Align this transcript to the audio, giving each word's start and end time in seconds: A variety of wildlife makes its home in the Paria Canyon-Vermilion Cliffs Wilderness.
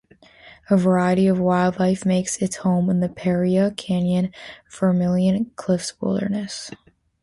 A 0.71 0.75
variety 0.77 1.27
of 1.27 1.39
wildlife 1.39 2.07
makes 2.07 2.37
its 2.41 2.55
home 2.55 2.89
in 2.89 3.01
the 3.01 3.07
Paria 3.09 3.69
Canyon-Vermilion 3.69 5.51
Cliffs 5.55 6.01
Wilderness. 6.01 6.71